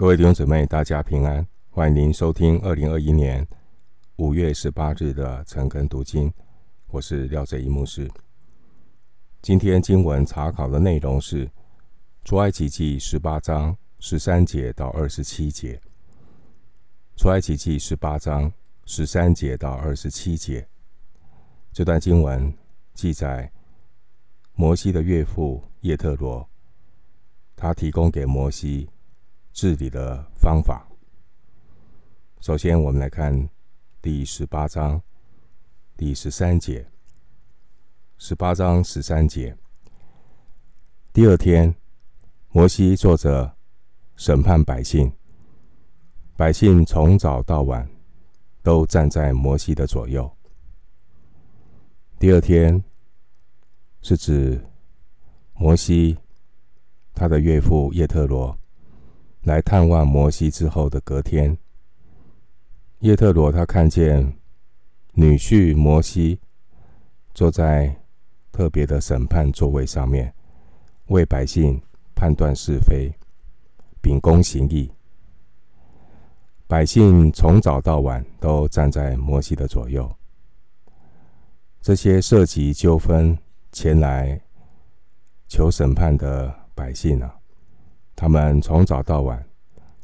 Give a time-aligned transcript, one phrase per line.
[0.00, 1.46] 各位弟兄姊妹，大家平安！
[1.68, 3.46] 欢迎您收听二零二一年
[4.16, 6.32] 五月十八日的晨更读经，
[6.86, 8.10] 我是廖哲一牧师。
[9.42, 11.50] 今天经文查考的内容是
[12.24, 15.78] 出埃及记十八章十三节到二十七节。
[17.14, 18.50] 出埃及记十八章
[18.86, 20.66] 十三节到二十七节，
[21.74, 22.50] 这段经文
[22.94, 23.52] 记载
[24.54, 26.48] 摩西的岳父叶忒罗，
[27.54, 28.88] 他提供给摩西。
[29.52, 30.86] 治理的方法。
[32.40, 33.48] 首先，我们来看
[34.00, 35.00] 第十八章
[35.96, 36.86] 第十三节。
[38.16, 39.56] 十八章十三节。
[41.12, 41.74] 第二天，
[42.50, 43.56] 摩西坐着
[44.16, 45.12] 审判百姓，
[46.36, 47.88] 百姓从早到晚
[48.62, 50.30] 都站在摩西的左右。
[52.18, 52.82] 第二天
[54.02, 54.64] 是指
[55.54, 56.16] 摩西
[57.14, 58.56] 他的岳父叶特罗。
[59.42, 61.56] 来探望摩西之后的隔天，
[62.98, 64.36] 叶特罗他看见
[65.12, 66.38] 女婿摩西
[67.32, 67.96] 坐在
[68.52, 70.34] 特别的审判座位上面，
[71.06, 71.80] 为百姓
[72.14, 73.10] 判断是非，
[74.02, 74.92] 秉公行义。
[76.66, 80.08] 百姓从早到晚都站在摩西的左右。
[81.80, 83.36] 这些涉及纠纷
[83.72, 84.38] 前来
[85.48, 87.39] 求审判的百姓啊。
[88.20, 89.42] 他们从早到晚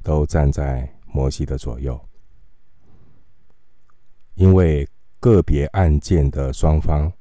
[0.02, 2.00] 都站在摩西的左右，
[4.36, 4.88] 因为
[5.20, 7.12] 个别案件的双方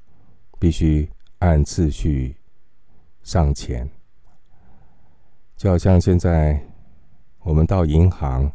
[0.58, 1.06] 必须
[1.40, 2.34] 按次序
[3.24, 3.90] 上前，
[5.58, 6.58] 就好像现在
[7.40, 8.50] 我们到银行、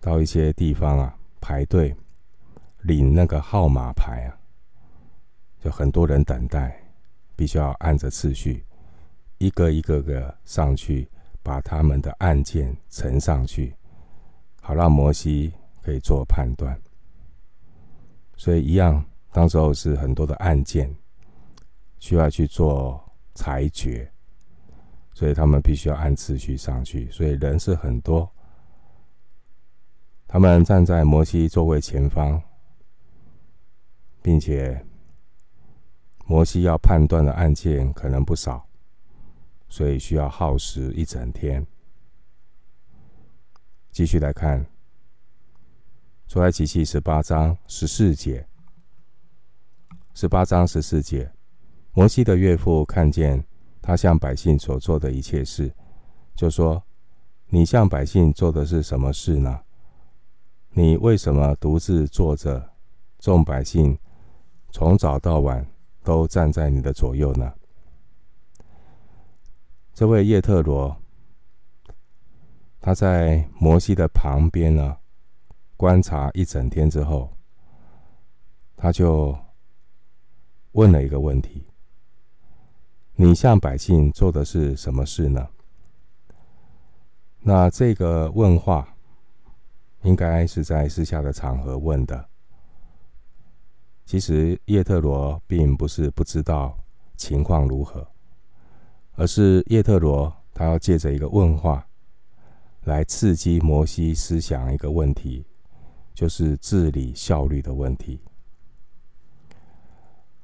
[0.00, 1.94] 到一些地方啊排队
[2.80, 4.32] 领那个号码牌啊，
[5.62, 6.82] 就很多人等待，
[7.36, 8.64] 必须要按着次序
[9.36, 11.06] 一个一个个上去。
[11.46, 13.72] 把他们的案件呈上去，
[14.60, 16.76] 好让摩西可以做判断。
[18.36, 20.92] 所以一样，当时候是很多的案件
[22.00, 23.00] 需要去做
[23.36, 24.10] 裁决，
[25.14, 27.08] 所以他们必须要按次序上去。
[27.12, 28.28] 所以人是很多，
[30.26, 32.42] 他们站在摩西座位前方，
[34.20, 34.84] 并且
[36.26, 38.66] 摩西要判断的案件可能不少。
[39.68, 41.66] 所以需要耗时一整天。
[43.90, 44.64] 继续来看
[46.28, 48.46] 《出埃及记》十八章十四节。
[50.14, 51.30] 十八章十四节，
[51.92, 53.44] 摩西的岳父看见
[53.82, 55.70] 他向百姓所做的一切事，
[56.34, 56.82] 就说
[57.48, 59.60] ：“你向百姓做的是什么事呢？
[60.70, 62.72] 你为什么独自坐着？
[63.18, 63.98] 众百姓
[64.70, 65.66] 从早到晚
[66.02, 67.52] 都站在你的左右呢？”
[69.96, 70.94] 这位叶特罗，
[72.82, 74.98] 他在摩西的旁边呢，
[75.74, 77.34] 观察一整天之后，
[78.76, 79.34] 他就
[80.72, 81.66] 问了一个问题
[83.16, 85.48] ：“你向百姓做的是什么事呢？”
[87.40, 88.94] 那这个问话
[90.02, 92.28] 应该是在私下的场合问的。
[94.04, 96.78] 其实叶特罗并不是不知道
[97.16, 98.06] 情况如何。
[99.16, 101.86] 而是叶特罗，他要借着一个问话，
[102.84, 105.44] 来刺激摩西思想一个问题，
[106.14, 108.20] 就是治理效率的问题。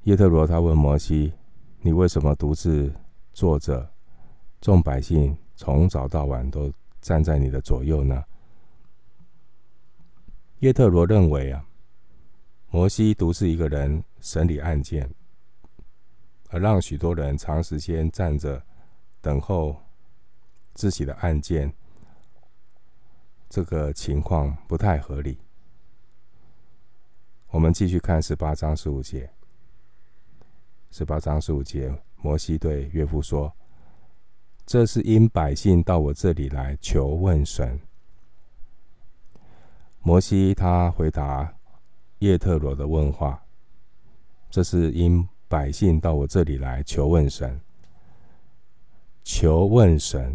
[0.05, 1.33] 叶特罗他问摩西
[1.83, 2.93] ：“你为什么独自
[3.33, 3.89] 坐着？
[4.61, 8.25] 众百姓从早到晚都站在你的左右呢？”
[10.61, 11.65] 叶特罗认为啊，
[12.71, 15.09] 摩西独自一个人审理案件。
[16.53, 18.63] 而让许多人长时间站着
[19.23, 19.75] 等候
[20.75, 21.73] 自己的案件，
[23.49, 25.39] 这个情况不太合理。
[27.49, 29.31] 我们继续看十八章十五节。
[30.91, 33.51] 十八章十五节，摩西对岳父说
[34.67, 37.81] ：“这是因百姓到我这里来求问神。”
[40.05, 41.55] 摩西他回答
[42.19, 43.43] 叶特罗的问话
[44.51, 47.61] ：“这是因。”百姓到我这里来求问神，
[49.23, 50.35] 求问神。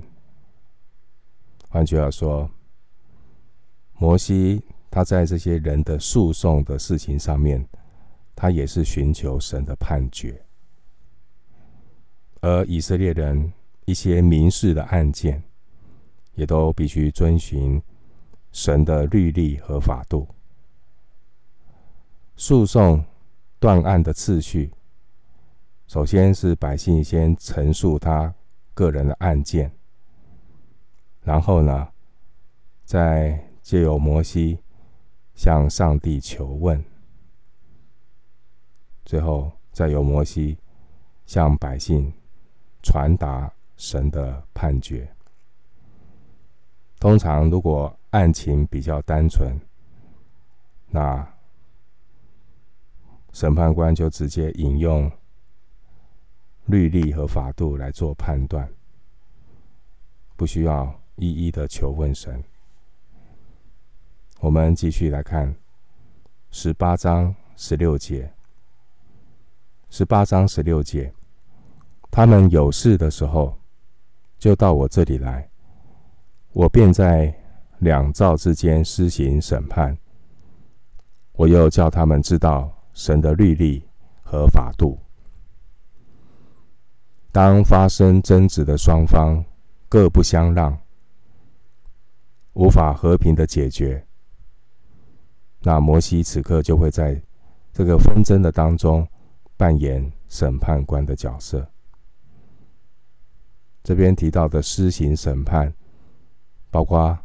[1.69, 2.47] 换句话说，
[3.97, 4.61] 摩西
[4.91, 7.67] 他在这些人的诉讼的事情上面，
[8.35, 10.39] 他也是寻求神的判决。
[12.41, 13.51] 而以色列人
[13.85, 15.41] 一些民事的案件，
[16.35, 17.81] 也都必须遵循
[18.51, 20.27] 神的律例和法度。
[22.35, 23.03] 诉讼
[23.57, 24.71] 断案的次序。
[25.87, 28.33] 首先是百姓先陈述他
[28.73, 29.71] 个人的案件，
[31.21, 31.87] 然后呢，
[32.83, 34.59] 再借由摩西
[35.33, 36.83] 向上帝求问，
[39.05, 40.57] 最后再由摩西
[41.25, 42.11] 向百姓
[42.83, 45.09] 传达神的判决。
[46.99, 49.57] 通常，如果案情比较单纯，
[50.89, 51.25] 那
[53.31, 55.09] 审判官就直接引用
[56.67, 58.69] 律例和法度来做判断，
[60.35, 62.43] 不需要一一的求问神。
[64.41, 65.55] 我们继续来看
[66.51, 68.31] 十八章十六节。
[69.89, 71.13] 十八章十六节，
[72.11, 73.57] 他们有事的时候，
[74.37, 75.49] 就到我这里来。
[76.51, 77.33] 我便在
[77.79, 79.97] 两造之间施行审判。
[81.31, 83.87] 我又叫他们知道神的律例
[84.21, 84.99] 和法度。
[87.31, 89.43] 当发生争执的双方
[89.87, 90.77] 各不相让，
[92.53, 94.05] 无法和平的解决，
[95.61, 97.21] 那摩西此刻就会在
[97.71, 99.07] 这个纷争的当中
[99.55, 101.67] 扮演审判官的角色。
[103.83, 105.73] 这边提到的施行审判。
[106.69, 107.17] 包括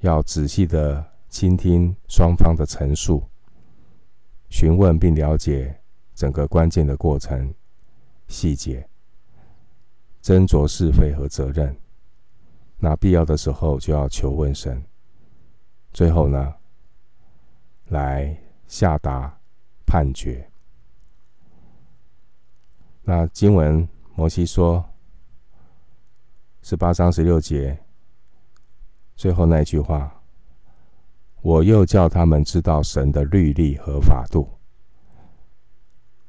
[0.00, 3.24] 要仔细的倾听双方的陈述，
[4.50, 5.80] 询问并了解
[6.14, 7.52] 整个关键的过程
[8.28, 8.88] 细节，
[10.22, 11.76] 斟酌是非和责任。
[12.76, 14.84] 那必要的时候就要求问神。
[15.92, 16.54] 最后呢，
[17.86, 19.40] 来下达
[19.86, 20.48] 判决。
[23.02, 24.84] 那经文摩西说，
[26.60, 27.82] 十八章十六节。
[29.16, 30.22] 最后那句话，
[31.40, 34.57] 我又叫他们知道神的律例和法度。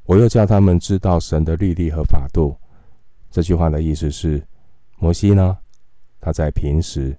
[0.09, 2.57] 我又叫他们知道神的律例和法度。
[3.29, 4.43] 这句话的意思是，
[4.97, 5.55] 摩西呢，
[6.19, 7.15] 他在平时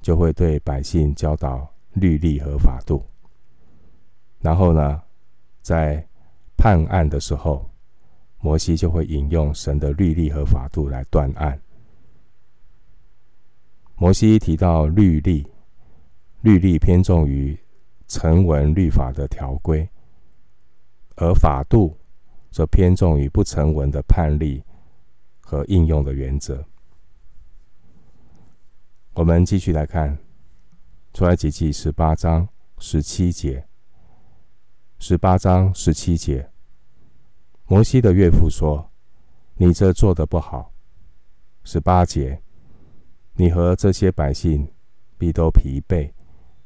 [0.00, 3.04] 就会对百姓教导律例和法度，
[4.38, 5.02] 然后呢，
[5.62, 6.06] 在
[6.56, 7.68] 判案的时候，
[8.38, 11.60] 摩西就会引用神的律例和法度来断案。
[13.96, 15.44] 摩西提到律例，
[16.42, 17.58] 律例偏重于
[18.06, 19.88] 成文律法的条规，
[21.20, 21.94] 而法度
[22.50, 24.64] 则偏重于不成文的判例
[25.40, 26.64] 和应用的原则。
[29.12, 30.18] 我们继续来看
[31.12, 33.66] 出埃及记十八章十七节。
[34.98, 36.50] 十八章十七节，
[37.66, 38.90] 摩西的岳父说
[39.56, 40.72] ：“你这做得不好。”
[41.64, 42.42] 十八节。
[43.34, 44.70] 你和这些百姓
[45.16, 46.12] 必都疲惫，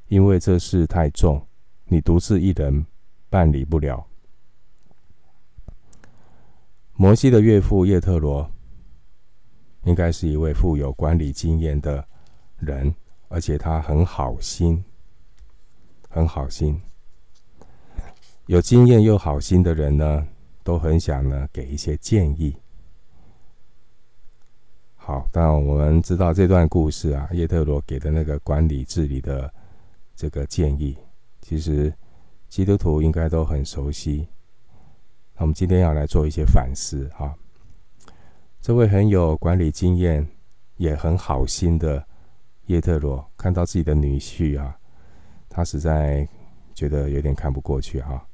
[0.08, 1.46] 因为这事太重，
[1.84, 2.84] 你独自一人
[3.28, 4.04] 办理不了。
[6.96, 8.48] 摩西的岳父叶特罗
[9.82, 12.06] 应该是一位富有管理经验的
[12.58, 12.94] 人，
[13.28, 14.82] 而且他很好心，
[16.08, 16.80] 很好心。
[18.46, 20.26] 有经验又好心的人呢，
[20.62, 22.56] 都很想呢给一些建议。
[24.94, 29.52] 好，当我们知道这段故事啊，叶特罗给的那个管理治理的
[30.14, 30.96] 这个建议，
[31.42, 31.92] 其实
[32.48, 34.28] 基督徒应该都很熟悉。
[35.34, 37.34] 那我们今天要来做一些反思啊。
[38.60, 40.26] 这位很有管理经验，
[40.76, 42.06] 也很好心的
[42.66, 44.78] 叶特罗，看到自己的女婿啊，
[45.48, 46.28] 他实在
[46.74, 48.26] 觉得有点看不过去啊。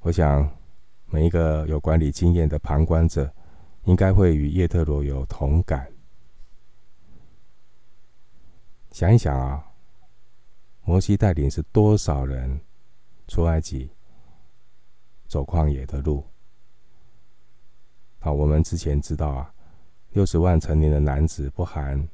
[0.00, 0.48] 我想
[1.06, 3.32] 每一个有管理经验的旁观者。
[3.84, 5.86] 应该会与叶特罗有同感。
[8.92, 9.62] 想一想啊，
[10.84, 12.58] 摩西带领是多少人
[13.28, 13.90] 出埃及
[15.26, 16.24] 走旷野的路？
[18.20, 19.54] 好，我们之前知道啊，
[20.12, 22.08] 六十万成年的男子不含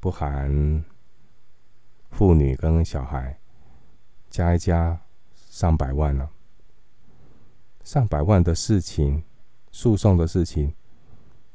[0.00, 0.84] 不含
[2.10, 3.38] 妇女跟小孩，
[4.30, 5.00] 加一加
[5.50, 6.30] 上百万了，
[7.84, 9.22] 上百万的事情。
[9.72, 10.72] 诉讼的事情，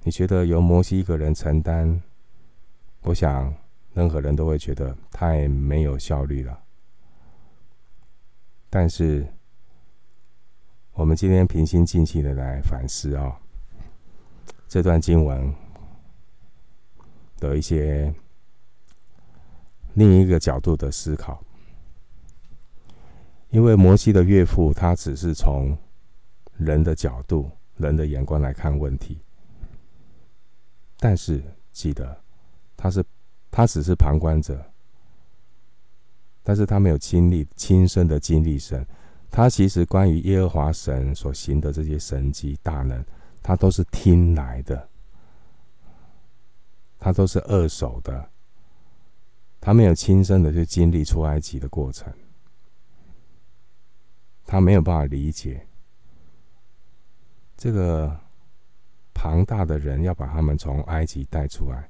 [0.03, 1.99] 你觉得由摩西一个人承担？
[3.01, 3.51] 我想
[3.95, 6.63] 任何人都会觉得太没有效率了。
[8.69, 9.25] 但是，
[10.93, 13.35] 我们今天平心静气的来反思啊、哦，
[14.67, 15.53] 这段经文
[17.37, 18.13] 的一些
[19.93, 21.43] 另一个角度的思考，
[23.49, 25.77] 因为摩西的岳父他只是从
[26.57, 27.49] 人的角度。
[27.77, 29.17] 人的眼光来看问题，
[30.99, 32.15] 但是记得，
[32.77, 33.03] 他是
[33.49, 34.63] 他只是旁观者，
[36.43, 38.85] 但是他没有经历亲身的经历神，
[39.31, 43.03] 他其实关于耶和华神所行的这些神迹大能，
[43.41, 44.89] 他都是听来的，
[46.99, 48.29] 他都是二手的，
[49.61, 52.13] 他没有亲身的去经历出埃及的过程，
[54.45, 55.65] 他没有办法理解。
[57.55, 58.19] 这个
[59.13, 61.89] 庞大的人要把他们从埃及带出来，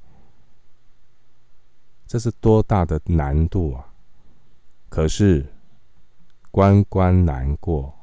[2.05, 3.87] 这是多大的难度啊！
[4.89, 5.45] 可是
[6.51, 7.93] 关关难过，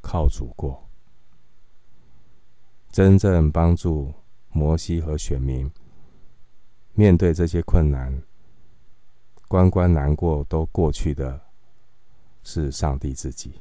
[0.00, 0.88] 靠主过。
[2.92, 4.12] 真正帮助
[4.50, 5.68] 摩西和选民
[6.94, 8.22] 面对这些困难，
[9.48, 11.40] 关关难过都过去的，
[12.44, 13.60] 是上帝自己。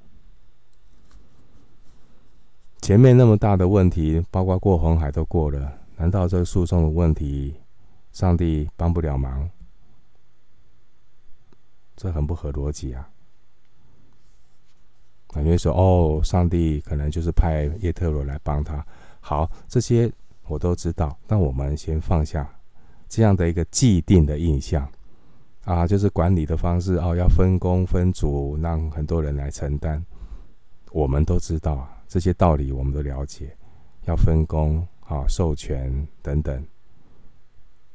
[2.82, 7.60] 前面那么大的问题，包括过红海都过了，难道这诉讼的问题，
[8.12, 9.50] 上帝帮不了忙？
[11.96, 13.10] 这很不合逻辑啊！
[15.34, 18.86] 感觉说，哦，上帝可能就是派叶特罗来帮他。
[19.20, 20.12] 好，这些
[20.48, 22.50] 我都知道，但我们先放下
[23.08, 24.90] 这样的一个既定的印象
[25.66, 30.04] 啊，就是管理的方式哦，要分工分组，让很多人来承担。
[30.92, 33.56] 我们都知道啊，这些道理我们都了解，
[34.06, 36.66] 要分工啊、授权等等，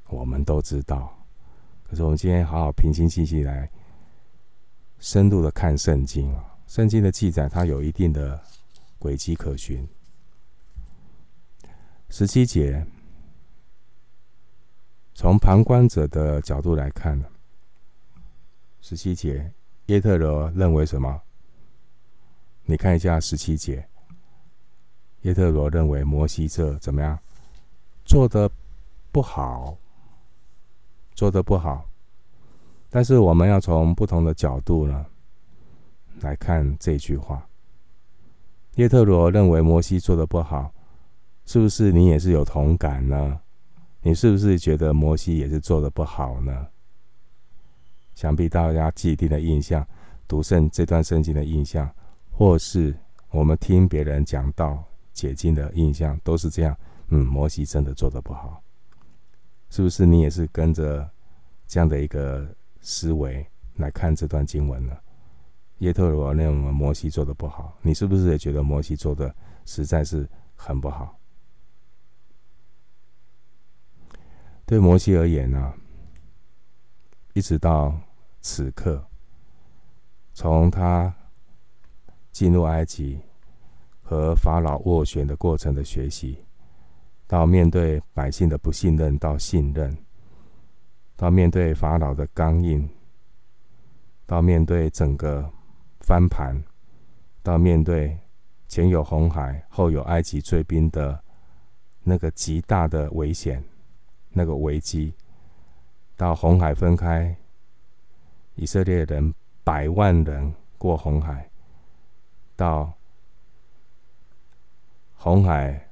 [0.08, 1.12] 我们都知道。
[1.82, 3.68] 可是我们今天好好平心静气来
[5.00, 8.42] 深入的看圣经啊，圣经的记载它有一定的
[8.98, 9.86] 轨迹可循。
[12.08, 12.84] 十七节，
[15.14, 17.22] 从旁观者的角度来看，
[18.80, 19.52] 十七节，
[19.86, 21.22] 耶特罗认为什么？
[22.64, 23.88] 你看一下十七节，
[25.22, 27.16] 耶特罗认为摩西这怎么样？
[28.04, 28.50] 做得
[29.12, 29.78] 不好，
[31.14, 31.88] 做得不好。
[32.90, 35.06] 但是我们要从不同的角度呢
[36.20, 37.48] 来看这句话。
[38.76, 40.72] 叶特罗认为摩西做得不好。
[41.46, 43.38] 是不是你也是有同感呢？
[44.00, 46.68] 你是不是觉得摩西也是做得不好呢？
[48.14, 49.86] 想必大家既定的印象，
[50.26, 51.90] 读圣这段圣经的印象，
[52.30, 52.96] 或是
[53.28, 56.74] 我们听别人讲道解经的印象，都是这样。
[57.08, 58.62] 嗯，摩西真的做得不好。
[59.68, 61.06] 是不是你也是跟着
[61.66, 62.48] 这样的一个
[62.80, 64.96] 思维来看这段经文呢？
[65.84, 69.34] 耶特罗认为摩西做的不好，你是不是也觉得摩西做的
[69.66, 70.26] 实在是
[70.56, 71.18] 很不好？
[74.64, 75.74] 对摩西而言呢、啊，
[77.34, 77.94] 一直到
[78.40, 79.06] 此刻，
[80.32, 81.14] 从他
[82.32, 83.20] 进入埃及
[84.02, 86.38] 和法老斡旋的过程的学习，
[87.26, 89.94] 到面对百姓的不信任到信任，
[91.14, 92.88] 到面对法老的刚硬，
[94.24, 95.46] 到面对整个
[96.04, 96.62] 翻盘，
[97.42, 98.18] 到面对
[98.68, 101.24] 前有红海后有埃及追兵的
[102.02, 103.64] 那个极大的危险。
[104.36, 105.14] 那个危机，
[106.16, 107.36] 到红海分开，
[108.56, 109.32] 以色列人
[109.62, 111.48] 百万人过红海，
[112.56, 112.92] 到
[115.14, 115.88] 红海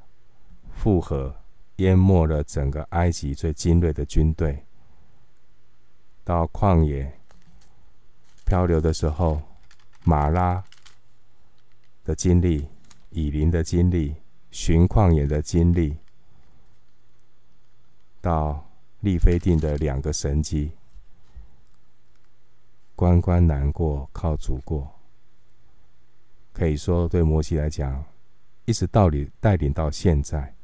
[0.73, 1.33] 复合，
[1.77, 4.67] 淹没了整个埃及最精锐的军队，
[6.25, 7.17] 到旷野
[8.45, 9.41] 漂流的时候，
[10.05, 10.63] 马拉
[12.05, 12.67] 的经历，
[13.11, 14.17] 以琳的经历，
[14.51, 15.97] 寻旷野的经历。
[18.21, 18.65] 到
[19.01, 20.73] 利非定的两个神迹，
[22.95, 24.89] 关关难过靠主过。
[26.53, 28.05] 可以说，对摩西来讲，
[28.65, 30.55] 一直到你带领到现在，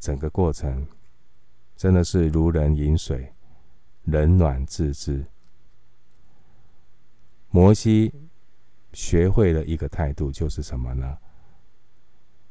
[0.00, 0.86] 整个过程
[1.76, 3.32] 真的是如人饮水，
[4.04, 5.24] 冷暖自知。
[7.50, 8.12] 摩西
[8.98, 11.16] 学会了一个态度，就是什么呢？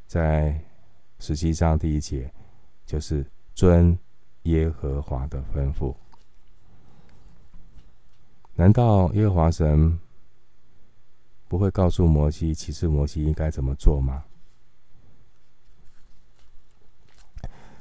[0.07, 0.57] 在
[1.19, 2.33] 十七章第一节，
[2.85, 3.99] 就是遵。
[4.43, 5.93] 耶和华的吩咐，
[8.55, 9.99] 难道耶和华神
[11.49, 14.23] 不会告诉摩西，其实摩西应该怎么做吗？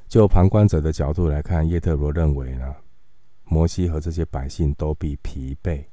[0.09, 2.75] 就旁观者的角度来看，叶特罗认为呢，
[3.45, 5.85] 摩西和这些百姓都必疲惫。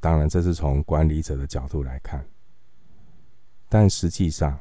[0.00, 2.26] 当然，这是从管理者的角度来看，
[3.68, 4.58] 但实际上，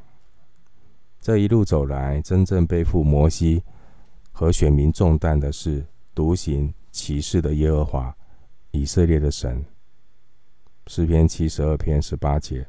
[1.19, 3.63] 这一路走来，真正背负摩西。
[4.31, 8.15] 和选民重担的是独行奇事的耶和华，
[8.72, 9.65] 以色列的神。
[10.88, 12.65] 诗篇七十二篇十八节，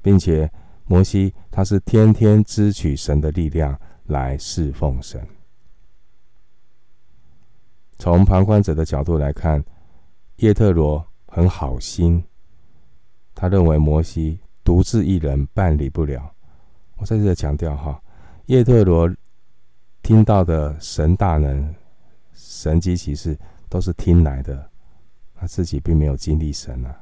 [0.00, 0.50] 并且
[0.86, 5.28] 摩西他是天天支取神的力量来侍奉神。
[7.98, 9.62] 从旁观者的角度来看，
[10.38, 12.24] 叶特罗很好心，
[13.34, 16.34] 他认为摩西独自一人办理不了。
[16.96, 18.02] 我在这里强调哈，
[18.46, 19.08] 叶特罗。
[20.00, 21.74] 听到的神大能、
[22.32, 23.36] 神迹奇事
[23.68, 24.70] 都是听来的，
[25.34, 26.98] 他自己并没有经历神啊。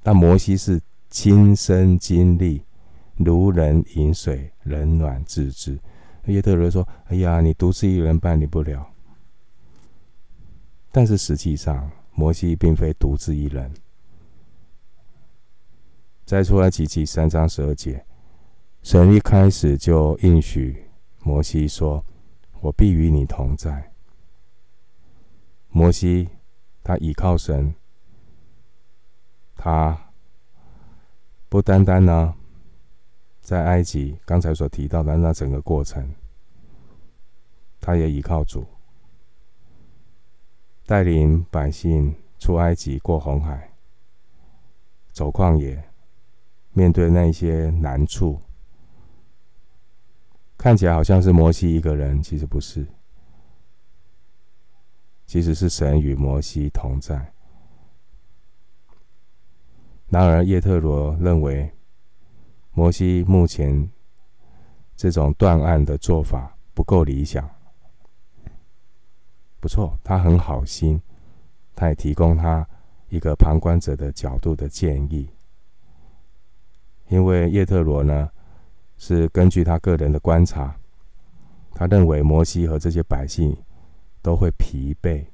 [0.00, 0.80] 但摩西是
[1.10, 2.62] 亲身经历，
[3.16, 5.76] 如人饮水，冷暖自知。
[6.26, 8.86] 耶特罗说：“哎呀，你独自一人办理不了。”
[10.96, 13.68] 但是实际上，摩西并非独自一人。
[16.24, 18.06] 在出埃及记三章十二节，
[18.80, 20.88] 神一开始就应许
[21.24, 22.04] 摩西说
[22.62, 23.90] ：“我必与你同在。”
[25.70, 26.28] 摩西
[26.84, 27.74] 他倚靠神。
[29.56, 29.98] 他
[31.48, 32.36] 不单单呢，
[33.40, 36.14] 在埃及刚才所提到的那整个过程，
[37.80, 38.64] 他也依靠主，
[40.86, 43.70] 带领百姓出埃及过红海，
[45.12, 45.82] 走旷野，
[46.72, 48.38] 面对那些难处，
[50.58, 52.86] 看起来好像是摩西一个人，其实不是，
[55.24, 57.32] 其实是神与摩西同在。
[60.08, 61.72] 然而，叶特罗认为
[62.72, 63.90] 摩西目前
[64.94, 67.48] 这种断案的做法不够理想。
[69.64, 71.00] 不错，他很好心，
[71.74, 72.68] 他也提供他
[73.08, 75.26] 一个旁观者的角度的建议。
[77.08, 78.28] 因为叶特罗呢，
[78.98, 80.78] 是根据他个人的观察，
[81.72, 83.56] 他认为摩西和这些百姓
[84.20, 85.24] 都会疲惫。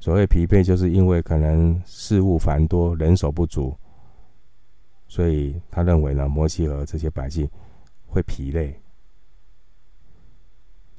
[0.00, 3.78] 所谓疲惫，就是因为可能事务繁多，人手不足，
[5.06, 7.48] 所以他认为呢，摩西和这些百姓
[8.08, 8.76] 会疲累。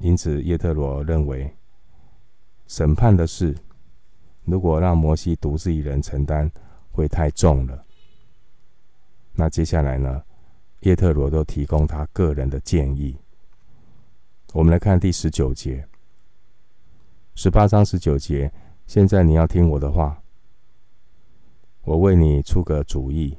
[0.02, 1.56] 因此，叶特罗认为
[2.68, 3.56] 审判的事，
[4.46, 6.52] 如果让摩西独自一人承担，
[6.92, 7.86] 会太重了。
[9.34, 10.24] 那接下来呢，
[10.80, 13.16] 叶特罗都提供他个人的建议。
[14.54, 15.88] 我们来看第十九节，
[17.36, 18.52] 十八章十九节。
[18.88, 20.22] 现在你要听我的话，
[21.84, 23.38] 我为你出个主意，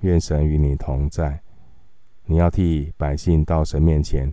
[0.00, 1.42] 愿神与你同在。
[2.24, 4.32] 你要替百姓到神面前，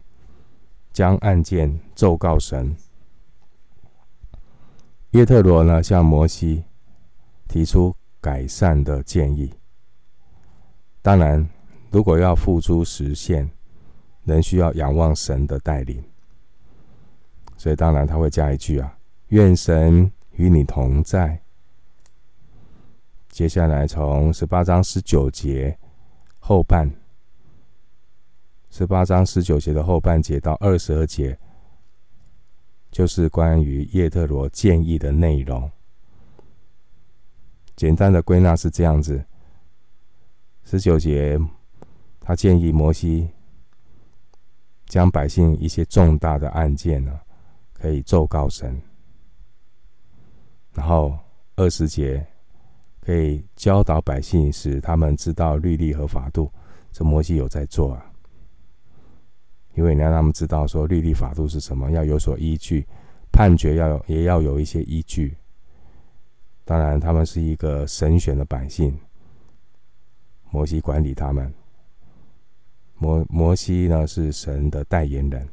[0.95, 2.73] 将案件奏告神。
[5.11, 6.63] 耶特罗呢，向摩西
[7.49, 9.51] 提出改善的建议。
[11.01, 11.45] 当然，
[11.91, 13.51] 如果要付诸实现，
[14.23, 16.01] 仍需要仰望神的带领。
[17.57, 20.09] 所以，当然他会加一句啊：愿神。
[20.37, 21.41] 与你同在。
[23.29, 25.79] 接下来从十八章十九节
[26.39, 26.91] 后半，
[28.77, 31.39] 十八章十九节的后半节到二十二节，
[32.91, 35.71] 就是关于叶特罗建议的内容。
[37.77, 39.23] 简单的归纳是这样子：
[40.65, 41.39] 十九节，
[42.19, 43.29] 他建议摩西
[44.87, 47.17] 将百姓一些重大的案件呢，
[47.71, 48.77] 可以奏告神。
[50.73, 51.17] 然后
[51.55, 52.27] 二十节
[52.99, 56.51] 可以教导百姓，使他们知道律例和法度。
[56.91, 58.11] 这摩西有在做啊，
[59.75, 62.85] 因为你要让他们知道说律例法度是什么，要有所依据，
[63.31, 65.37] 判决要有也要有一些依据。
[66.63, 68.97] 当然，他们是一个神选的百姓，
[70.49, 71.53] 摩西管理他们。
[72.97, 75.47] 摩摩西呢是神的代言人，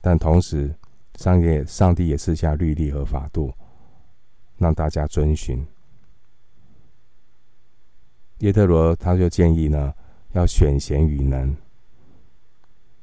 [0.00, 0.74] 但同时。
[1.16, 3.52] 上也，上帝也赐下律例和法度，
[4.56, 5.66] 让大家遵循。
[8.38, 9.92] 叶特罗他就建议呢，
[10.32, 11.54] 要选贤与能，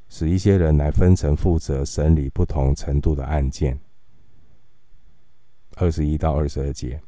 [0.09, 3.79] 使一些人来分层负责审理不同程度的案件。
[5.75, 6.99] 二十一到二十二节，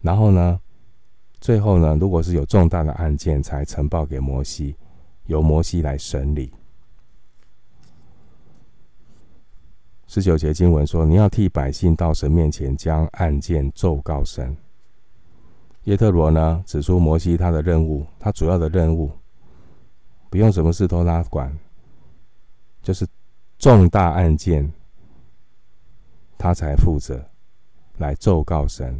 [0.00, 0.60] 然后呢，
[1.40, 4.76] 最后呢，如果是有重大的案件，才呈报给摩西，
[5.26, 6.52] 由摩西来审理。
[10.06, 14.56] 十九节经文说：“你要替百姓到神面前将案件奏告神。”
[15.84, 19.10] 耶特罗呢指出摩西他的任务，他主要的任务
[20.32, 21.54] 不用什么事都他管，
[22.82, 23.06] 就是
[23.58, 24.72] 重大案件
[26.38, 27.22] 他才负责
[27.98, 28.98] 来奏告神，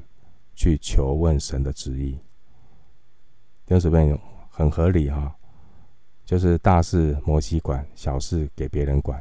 [0.54, 2.10] 去求问神的旨意。
[3.64, 4.14] 弟兄姊妹
[4.50, 5.34] 很合理哈，
[6.26, 9.18] 就是大事摩西管，小事给别人管。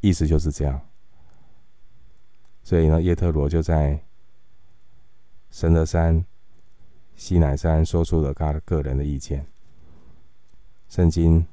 [0.00, 0.80] 意思就是这样，
[2.64, 3.96] 所以呢，叶特罗就在
[5.52, 6.26] 神的山
[7.16, 9.46] 西乃山说出了他的个人的意见。
[10.88, 11.44] 圣经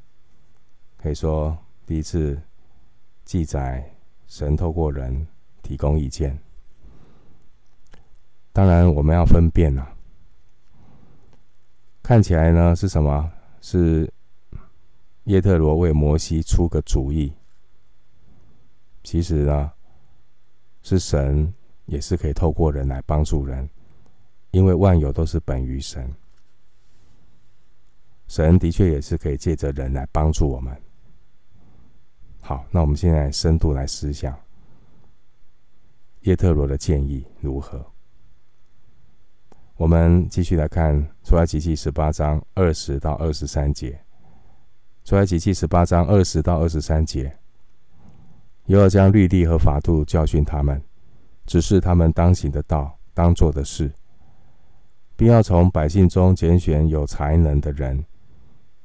[0.97, 2.39] 可以说第一次
[3.24, 3.95] 记载
[4.28, 5.28] 神透过人
[5.62, 6.38] 提供意见。
[8.54, 9.95] 当然，我们要分辨啊，
[12.04, 13.32] 看起来呢是什么？
[13.62, 14.12] 是
[15.24, 17.32] 叶特罗为摩西出个主意。
[19.04, 19.71] 其实呢，
[20.84, 21.54] 是神
[21.86, 23.69] 也是可以透过人来帮助人，
[24.51, 26.13] 因为万有都是本于神。
[28.27, 30.73] 神的确也是可以借着人来帮助我们。
[32.39, 34.37] 好，那我们现在深度来思想
[36.21, 37.85] 叶特罗的建议如何？
[39.75, 43.99] 我们继续来看出埃及记十八章二十到二十三节。
[45.03, 47.35] 出埃及记十八章二十到二十三节，
[48.65, 50.79] 又要将律例和法度教训他们，
[51.47, 53.91] 指示他们当行的道、当做的事，
[55.21, 58.03] 并要从百姓中拣选有才能的人，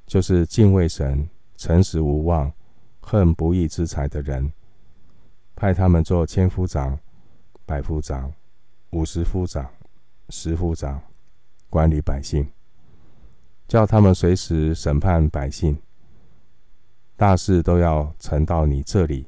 [0.06, 2.52] 就是敬畏神、诚实无妄、
[3.00, 4.52] 恨不义之财的人，
[5.54, 6.98] 派他们做千夫长、
[7.64, 8.30] 百夫长、
[8.90, 9.66] 五十夫长。
[10.28, 11.00] 十夫长
[11.70, 12.46] 管理百姓，
[13.66, 15.78] 叫他们随时审判百姓。
[17.16, 19.26] 大事都要呈到你这里，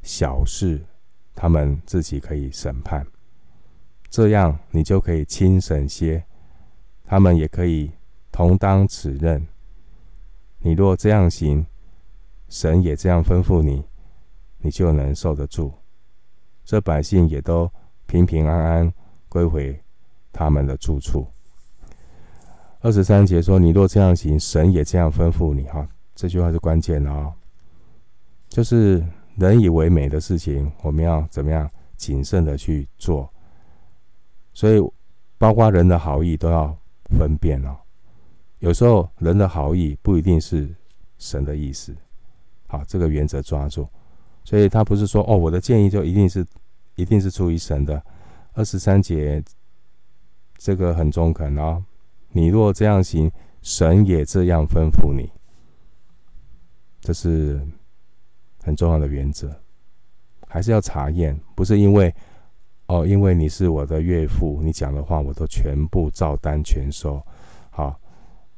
[0.00, 0.86] 小事
[1.34, 3.06] 他们自己可以审判。
[4.08, 6.24] 这样你就可以轻省些，
[7.10, 7.90] 他们也可以
[8.30, 9.44] 同当此任。
[10.60, 11.66] 你若这样行，
[12.48, 13.82] 神也这样吩咐你，
[14.58, 15.72] 你就能受得住。
[16.64, 17.68] 这百姓也都
[18.06, 18.94] 平平安安
[19.28, 19.82] 归回。
[20.32, 21.26] 他们的住处。
[22.78, 27.34] 二十三节说：“你若这样行，神也这样吩咐你。”哈，这句话是关键的哦。
[28.48, 33.28] 就是人以为美的事情，我们要怎么样谨慎的去做？
[34.54, 34.80] 所以，
[35.38, 36.78] 包括人的好意都要
[37.10, 37.76] 分辨哦。
[38.58, 40.68] 有时候人的好意不一定是
[41.18, 41.94] 神的意思。
[42.66, 43.88] 好，这个原则抓住。
[44.44, 46.46] 所以他不是说：“哦，我的建议就一定是
[46.94, 48.02] 一定是出于神的。”
[48.54, 49.42] 二十三节。
[50.62, 51.82] 这个很中肯哦，
[52.32, 55.32] 你若这样行，神也这样吩咐你，
[57.00, 57.66] 这是
[58.62, 59.58] 很重要的原则，
[60.46, 62.14] 还是要查验，不是因为
[62.90, 67.22] 哦，因为你是我的岳父，你讲的话我都全部照单全收。
[67.70, 67.96] 好，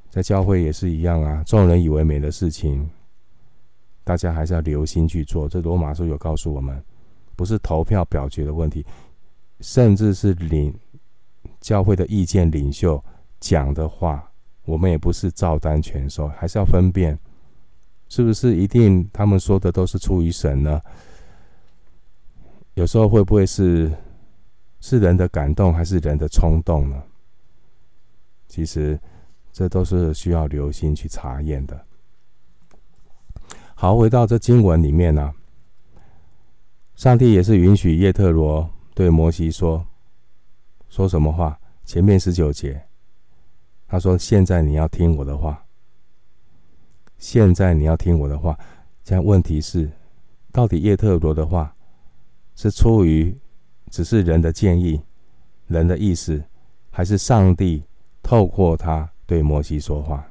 [0.09, 2.88] 在教会也是一样啊，众人以为美的事情，
[4.05, 5.47] 大家还是要留心去做。
[5.47, 6.83] 这罗马书有告诉我们，
[7.37, 8.85] 不是投票表决的问题，
[9.61, 10.75] 甚至是领。
[11.61, 13.03] 教会的意见领袖
[13.38, 14.29] 讲的话，
[14.64, 17.16] 我们也不是照单全收，还是要分辨，
[18.09, 20.81] 是不是一定他们说的都是出于神呢？
[22.75, 23.92] 有时候会不会是
[24.83, 27.03] 是人的感动，还是人的冲动呢？
[28.49, 29.01] 其实
[29.53, 31.87] 这都是需要留心去查验的。
[33.75, 35.33] 好，回到这经文里面呢、
[36.97, 39.87] 上帝也是允许叶特罗对摩西说。
[40.88, 41.59] 说什么话？
[41.85, 42.87] 前面十九节，
[43.87, 45.64] 他说：“现在你要听我的话。
[47.18, 48.59] 现在你要听我的话。”
[49.05, 49.90] 现在问题是，
[50.53, 51.75] 到底叶特罗的话
[52.55, 53.37] 是出于
[53.93, 55.03] 只是人的建议、
[55.67, 56.43] 人的意思，
[56.91, 57.85] 还是上帝
[58.23, 60.27] 透过他对摩西说话？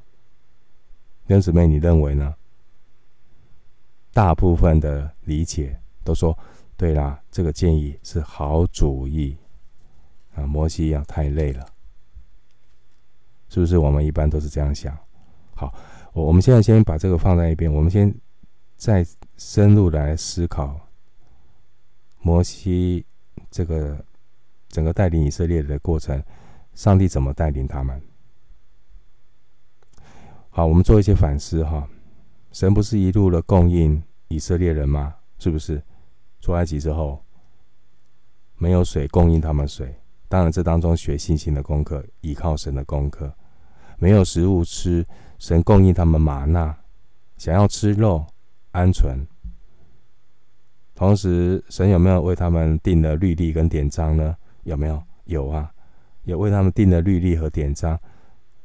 [1.27, 2.33] 弟姊妹，你认为呢？
[4.11, 6.35] 大部分的理解都说
[6.75, 9.37] ：“对啦，这个建议是好主意。”
[10.33, 11.63] 啊，摩西一样太累了，
[13.47, 13.77] 是不是？
[13.77, 14.97] 我们一般都是这样想。
[15.53, 15.71] 好，
[16.13, 18.11] 我我们现在先把这个放在一边，我们先
[18.75, 19.05] 再
[19.37, 20.79] 深入来思考
[22.21, 23.05] 摩西
[23.51, 24.03] 这个
[24.69, 26.23] 整个带领以色列的过程，
[26.73, 28.01] 上帝怎么带领他们？
[30.49, 31.87] 好，我们做一些反思哈。
[32.51, 35.15] 神不是一路的供应以色列人吗？
[35.37, 35.83] 是不是？
[36.39, 37.23] 出埃及之后
[38.57, 39.95] 没有水供应他们水。
[40.27, 43.33] 当然，这当中学信心的功课，依靠神的功课。
[43.97, 45.05] 没有食物吃，
[45.37, 46.77] 神供应他们吗哪。
[47.37, 48.25] 想要吃肉，
[48.71, 49.25] 鹌鹑。
[51.01, 54.37] 同时，神有没有为他们定了律例跟典章呢？
[54.65, 55.01] 有没有？
[55.25, 55.73] 有啊，
[56.25, 57.99] 有为他们定了律例和典章。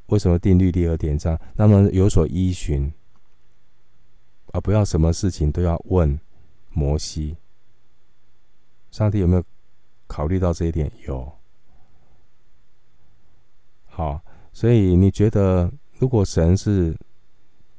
[0.09, 1.41] 为什么定律例和典章？
[1.55, 2.93] 那么有所依循，
[4.53, 6.21] 而不要什么事情都要问
[6.75, 7.39] 摩西。
[8.91, 9.43] 上帝有没有
[10.07, 10.93] 考虑到这一点？
[11.07, 11.33] 有。
[13.87, 14.21] 好，
[14.53, 16.95] 所以你觉得，如果神是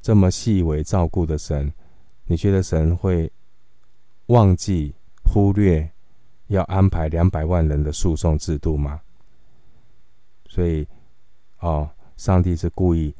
[0.02, 1.72] 这么细微照顾的神，
[2.26, 3.32] 你觉得神会
[4.28, 5.92] 忘记忽略
[6.48, 9.02] 要安排两百万人的诉讼制度吗？
[10.48, 10.88] 所以，
[11.60, 13.14] 哦，上帝是故意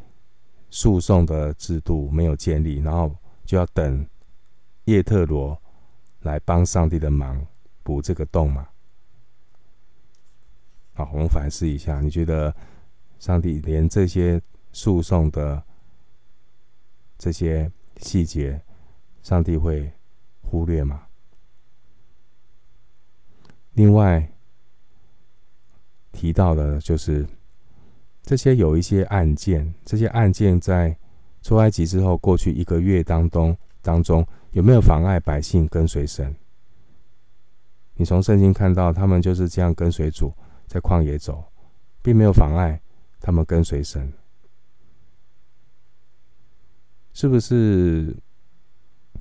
[0.70, 4.08] 诉讼的制度没有建立，然后就要等
[4.86, 5.62] 叶特罗
[6.22, 7.46] 来帮上帝的忙
[7.84, 8.68] 补这个洞嘛？
[10.94, 12.56] 好，我们反思一下，你觉得？
[13.20, 14.40] 上帝连这些
[14.72, 15.64] 诉讼的
[17.18, 18.62] 这些细节，
[19.24, 19.92] 上帝会
[20.50, 21.04] 忽略吗？
[23.74, 24.32] 另外
[26.12, 27.28] 提到的就是
[28.24, 30.98] 这些有一些案件，这些案件在
[31.44, 36.36] 出埃及之后过去一个月当中当中有没有妨碍百姓跟随神？
[37.96, 40.34] 你从圣经看到他们就是这样跟随主
[40.66, 41.44] 在旷野走，
[42.02, 42.82] 并没有妨碍
[43.20, 44.12] 他们跟随神，
[47.14, 48.16] 是不是？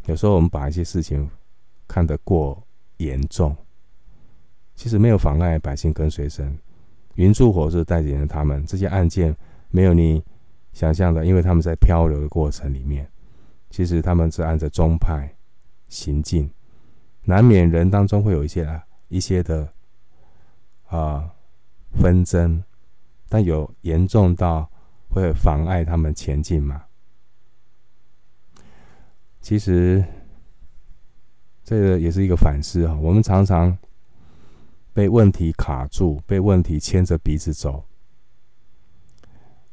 [0.06, 1.28] 有时候我们把一些事情
[1.86, 2.60] 看得过
[2.96, 3.56] 严重。
[4.74, 6.58] 其实没有妨碍百姓跟随神，
[7.14, 8.64] 云柱火是带领着他们。
[8.66, 9.34] 这些案件
[9.70, 10.22] 没有你
[10.72, 13.08] 想象的，因为他们在漂流的过程里面，
[13.70, 15.34] 其实他们是按着宗派
[15.88, 16.50] 行进，
[17.24, 19.72] 难免人当中会有一些啊一些的
[20.88, 21.30] 啊
[21.92, 22.62] 纷争，
[23.28, 24.70] 但有严重到
[25.08, 26.84] 会妨碍他们前进吗？
[29.46, 30.04] 其实
[31.62, 33.78] 这个也是一个反思啊，我们常常。
[34.92, 37.84] 被问题卡住，被问题牵着鼻子走。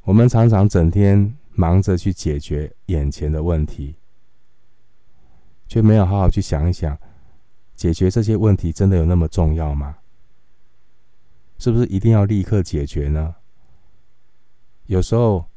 [0.03, 3.95] 我们常常整天忙着去解决眼前的问题，
[5.67, 6.95] 却没有好好去想一想，
[7.75, 9.97] 解决这些问题真的有那么重要吗？
[11.57, 13.33] 是不是一定要立刻解决呢？
[14.85, 15.49] 有时候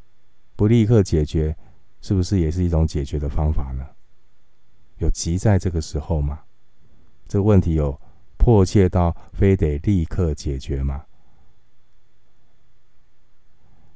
[0.54, 1.54] 不立刻解决，
[2.00, 3.84] 是不是也是一种解决的方法呢？
[4.98, 6.40] 有急在这个时候吗？
[7.26, 8.00] 这个问题有。
[8.38, 11.06] 迫切到非得立刻解决吗？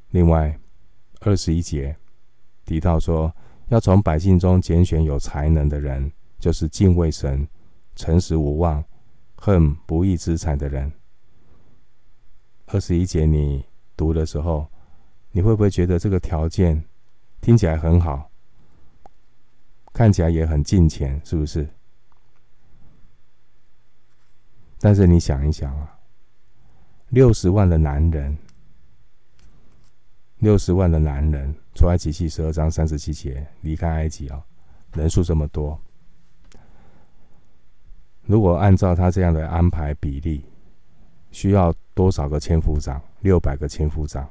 [0.09, 0.59] 另外，
[1.21, 1.97] 二十一节
[2.65, 3.33] 提到说，
[3.69, 6.11] 要从百姓中拣选有才能的人，
[6.41, 7.47] 就是敬畏神、
[7.95, 8.83] 诚实无妄、
[9.37, 10.91] 恨不义之财的人。
[12.67, 13.65] 二十一节你
[13.97, 14.67] 读的时候，
[15.31, 16.83] 你会不会觉得这个条件
[17.41, 18.30] 听起来很好，
[20.01, 21.69] 看起来也很敬虔，是不是？
[24.79, 25.99] 但是你想一想啊，
[27.11, 28.35] 六十万的男人，
[30.39, 34.43] 六十万的男人，出埃及记十二章三十七节离开埃及啊，
[34.95, 35.79] 人数这么多，
[38.23, 40.47] 如果按照他这样的安排比例，
[41.31, 42.99] 需要多少个千夫长？
[43.21, 44.27] 六百个千夫长。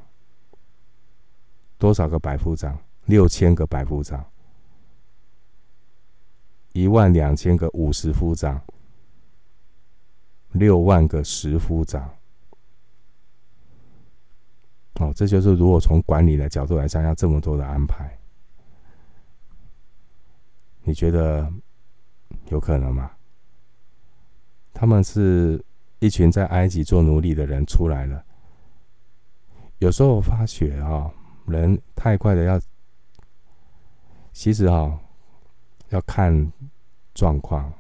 [1.78, 2.76] 多少个百夫长？
[3.06, 4.26] 六千个百夫长。
[6.74, 8.62] 一万两千个五十夫长。
[10.54, 12.12] 六万个十夫长，
[14.96, 18.18] 哦，这就是如果从管理的角度来讲，要这么多的安排，
[20.82, 21.54] 你觉得
[22.48, 23.12] 有可能吗？
[24.74, 25.64] 他们是
[26.00, 28.26] 一群在埃及做奴隶的人出来了。
[29.78, 31.14] 有时候我发觉啊，
[31.46, 32.60] 人太快的要，
[34.34, 35.00] 其实啊，
[35.89, 36.52] 要看
[37.13, 37.71] 状况。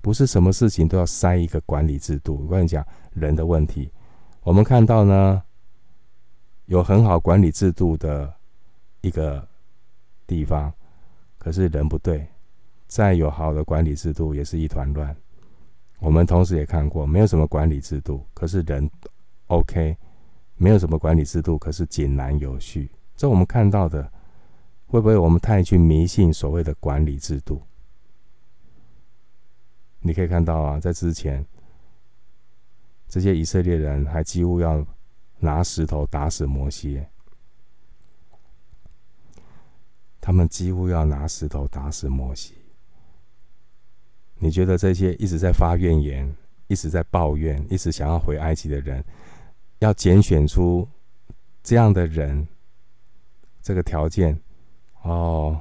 [0.00, 2.42] 不是什么事情都要塞一个管理制度。
[2.44, 3.90] 我跟你讲，人的问题，
[4.42, 5.42] 我们看到呢，
[6.66, 8.32] 有很好管理制度的
[9.00, 9.46] 一个
[10.26, 10.72] 地方，
[11.36, 12.26] 可是人不对，
[12.86, 15.14] 再有好的管理制度也是一团乱。
[15.98, 18.88] 我们同时也看过，没有什么管理制度，可是人
[19.48, 19.96] OK，
[20.54, 22.88] 没有什么管理制度，可是井然有序。
[23.16, 24.10] 这我们看到的，
[24.88, 27.62] 会不会我们太去迷信所谓的管理制度？
[30.00, 31.44] 你可以看到啊，在之前，
[33.06, 34.84] 这些以色列人还几乎要
[35.38, 37.04] 拿石头打死摩西，
[40.20, 42.54] 他们几乎要拿石头打死摩西。
[44.38, 46.34] 你觉得这些一直在发怨言、
[46.68, 49.04] 一直在抱怨、一直想要回埃及的人，
[49.80, 50.88] 要拣选出
[51.62, 52.48] 这样的人，
[53.60, 54.40] 这个条件
[55.08, 55.58] 哦，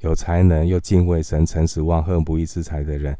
[0.00, 3.16] 有才能又敬畏神、诚实忘恨不义之财的人？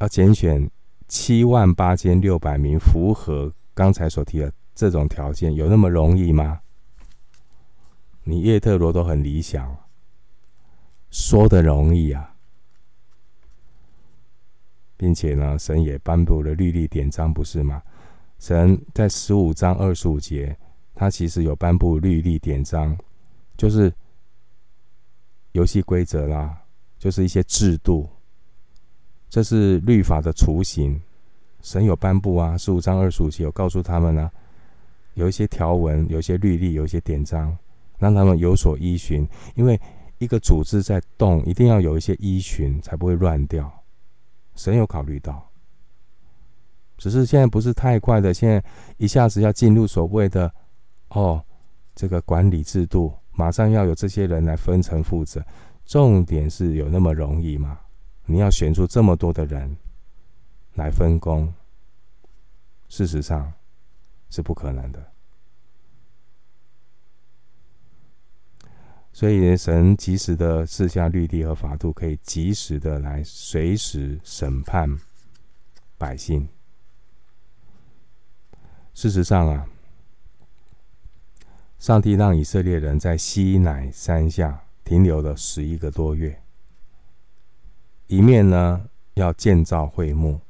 [0.00, 0.70] 要拣选
[1.08, 6.60] 七万八千六百名符合刚才所提的这种条件，有那么容易吗？
[8.22, 9.76] 你叶特罗都很理想，
[11.10, 12.34] 说的容易啊，
[14.96, 17.82] 并且呢，神也颁布了律例典章，不是吗？
[18.38, 20.56] 神在十五章二十五节，
[20.94, 22.96] 他其实有颁布律例典章，
[23.56, 23.92] 就是
[25.54, 26.52] 游戏规则啦，
[26.98, 28.08] 就是一些制度。
[29.30, 31.00] 这是律法的雏形，
[31.62, 34.28] 神有颁布啊，十五章二十五节有告诉他们呢、
[35.14, 37.56] 有一些条文，有一些律例，有一些典章，
[37.98, 39.26] 让他们有所依循。
[39.54, 39.80] 因为
[40.18, 43.72] 一个组织在动，一定要有一些依循，才不会乱掉。
[44.56, 45.48] 神有考虑到，
[46.98, 48.62] 只是现在不是太快的，现在
[48.96, 50.52] 一下子要进入所谓的
[51.10, 51.44] 哦，
[51.94, 55.44] 这个管理制度，马上要有这些人来分层负责。
[55.84, 57.80] 重点是有那么容易吗？
[58.26, 59.76] 你要选出这么多的人
[60.74, 61.52] 来分工，
[62.88, 63.52] 事实上
[64.30, 65.12] 是不可能的。
[69.12, 74.98] 所以，神及时的赐下律例和法度，可以及时的来随时审判
[75.96, 76.48] 百姓。
[78.94, 79.66] 事实上啊，
[81.84, 86.42] 上帝让以色列人在西乃山下停留了十一个多月，
[88.06, 90.40] 一面呢要建造会幕，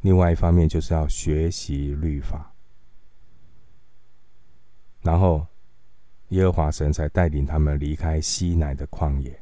[0.00, 2.52] 另外一方面就是要学习律法，
[5.02, 5.46] 然后。
[6.30, 9.38] 耶和华神才带领他们离开西乃的旷野，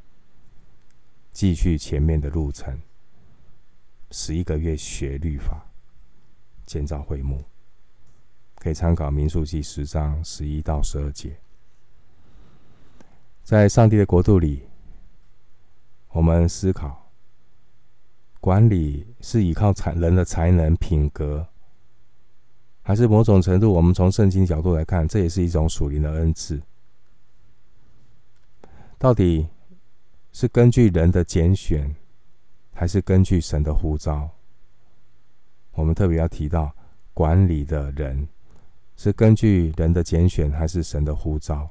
[1.32, 2.78] 继续前面的路程。
[4.10, 5.64] 十一个月学律法，
[6.66, 7.42] 建造会幕，
[8.60, 11.34] 可以参考民数记十章十一到十二节。
[13.42, 14.62] 在上帝的国度里，
[16.10, 17.10] 我们思考
[18.38, 21.48] 管理是依靠才人的才能、品格，
[22.82, 26.60] 还是某种程度，我们从圣经角度来看，这也是一种属灵的恩赐。
[28.98, 29.48] 到底
[30.32, 31.96] 是根据人的拣选，
[32.74, 34.28] 还是根据神的呼召？
[35.72, 36.70] 我们特别要提到
[37.14, 38.28] 管理的人
[39.02, 41.70] 是根据人的拣选，还是神的呼召？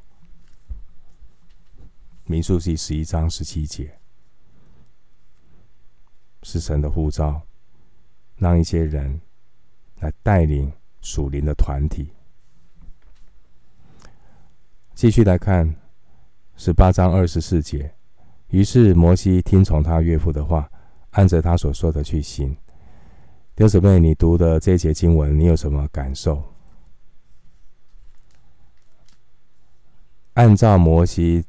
[2.25, 3.99] 民数记十一章十七节
[6.41, 7.39] 是神的呼召，
[8.37, 9.21] 让一些人
[9.99, 12.09] 来带领属灵的团体。
[14.95, 15.75] 继续来看。
[16.55, 17.93] 十八章二十四节，
[18.47, 20.67] 于是摩西听从他岳父的话，
[21.11, 22.49] 按着他所说的去行。
[23.55, 26.43] 弟兄姊妹，你读的这节经文，你有什么感受？
[30.39, 31.43] 按照摩西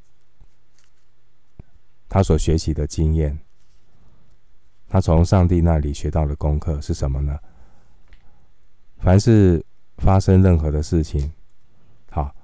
[2.09, 3.39] 他所学习的经验，
[4.89, 7.39] 他从上帝那里学到的功课是什么呢？
[8.97, 9.65] 凡是
[9.99, 11.31] 发生任何的事情，
[12.09, 12.35] 好。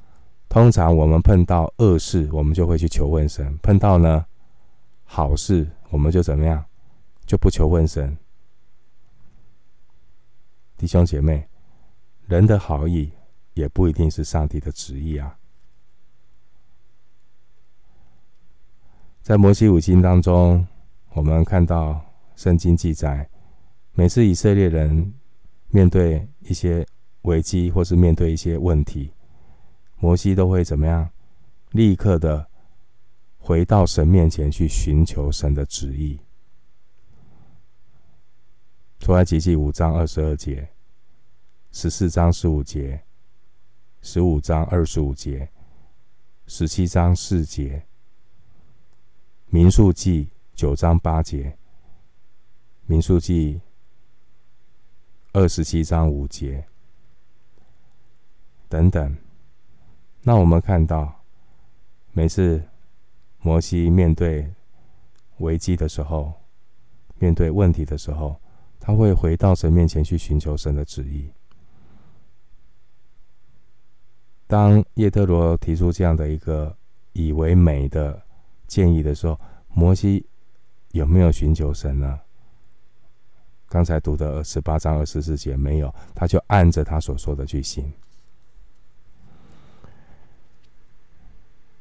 [0.48, 4.26] 通常我们碰到恶事，我们就会去求问神；碰到呢
[5.04, 6.64] 好事，我们就怎么样，
[7.26, 8.18] 就不求问神。
[10.78, 11.46] 弟兄姐妹，
[12.26, 13.12] 人的好意
[13.54, 15.38] 也不一定是上帝的旨意啊。
[19.28, 20.66] 在摩西五经当中，
[21.10, 22.02] 我们看到
[22.38, 23.30] 圣经记载，
[23.92, 25.14] 每次以色列人
[25.68, 26.88] 面对一些
[27.24, 29.12] 危机，或是面对一些问题。
[29.98, 31.10] 摩西都会怎么样？
[31.72, 32.48] 立刻的
[33.38, 36.18] 回到神面前去寻求神的旨意。
[38.98, 40.70] 出埃及记五章二十二节、
[41.74, 43.04] 十四章十五节、
[44.02, 45.50] 十五章二十五节、
[46.46, 47.86] 十七章四节、
[49.50, 51.58] 民数记九章八节、
[52.86, 53.62] 民数记
[55.32, 56.66] 二十七章五节
[58.68, 59.18] 等等。
[60.22, 61.24] 那我们看到，
[62.12, 62.62] 每次
[63.40, 64.54] 摩西面对
[65.38, 66.34] 危机的时候，
[67.18, 68.36] 面对问题的时候，
[68.82, 71.32] 他会回到神面前去寻求神的旨意。
[74.46, 76.76] 当叶特罗提出这样的一个
[77.14, 78.22] 以为美的
[78.68, 79.40] 建议的时候，
[79.74, 80.26] 摩西
[80.92, 82.20] 有没有寻求神呢？
[83.70, 87.92] 刚才读的十八章二十四节没有，他就按着他所说的去行。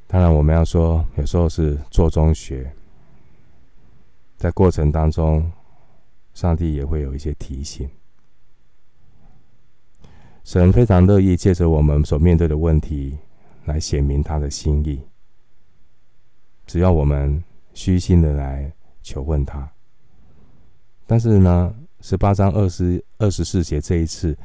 [0.05, 2.71] 当然，我们要说，有时候是做中学，
[4.37, 5.51] 在过程当中，
[6.33, 7.89] 上帝也会有一些提醒。
[10.43, 13.17] 神非常乐意借着我们所面对的问题
[13.65, 15.01] 来显明他的心意，
[16.67, 19.67] 只要我们虚心的来求问他。
[21.07, 24.37] 但是呢，十八章二十二十四节这一次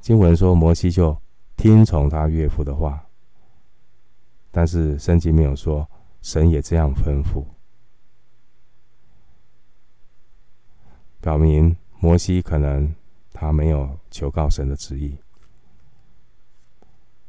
[0.00, 1.14] 经文说，摩西就
[1.56, 3.04] 听从他岳父的话。
[4.52, 5.88] 但是圣经没有说，
[6.20, 7.44] 神也这样吩咐，
[11.20, 12.94] 表明摩西可能
[13.32, 15.16] 他没有求告神的旨意，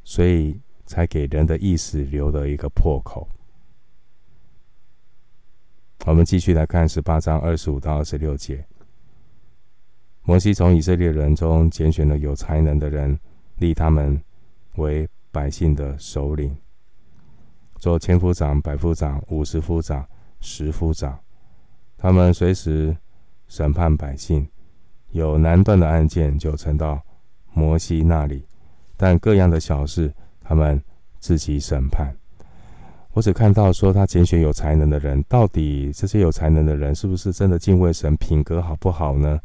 [0.04, 3.28] 所以才给人的意思留了一个破口。
[6.06, 8.66] 我们继续来看十八章二十五到二十六节，
[10.24, 13.18] 摩西从以色列人中拣选了有才能的人，
[13.56, 14.22] 立他们
[14.76, 16.54] 为百姓的首领。
[17.78, 20.06] 做千夫长、百夫长、五十夫长、
[20.42, 21.18] 十夫长，
[21.98, 22.96] 他们随时
[23.48, 24.46] 审判百姓。
[25.12, 27.02] 有难断的案件就呈到
[27.54, 28.46] 摩西那里，
[28.98, 30.84] 但各样的小事，他们
[31.20, 32.14] 自己审判。
[33.14, 39.40] 我只看到说他拣选有才能的人，到底这些有才能的人是不是真的敬畏神，品格好不好呢？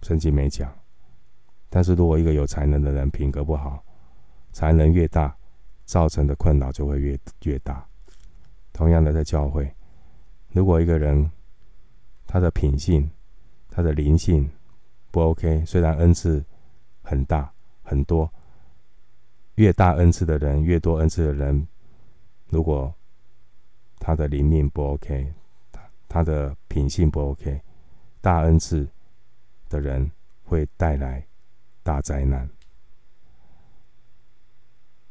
[0.00, 0.72] 圣经没讲。
[1.68, 3.84] 但是如果一个有才能的人品格不好，
[4.52, 5.36] 才能越大，
[5.84, 7.86] 造成的困扰就会越越大。
[8.72, 9.70] 同样的，在教会，
[10.52, 11.30] 如果一个人
[12.26, 13.10] 他的品性、
[13.68, 14.50] 他的灵性
[15.10, 16.42] 不 OK，虽然恩赐
[17.02, 17.52] 很大
[17.82, 18.32] 很多。
[19.56, 21.66] 越大恩赐的人，越多恩赐的人，
[22.48, 22.92] 如果
[23.98, 25.32] 他的灵命不 OK，
[25.70, 27.60] 他他的品性不 OK，
[28.20, 28.88] 大恩赐
[29.68, 30.10] 的人
[30.44, 31.24] 会带来
[31.82, 32.48] 大灾难。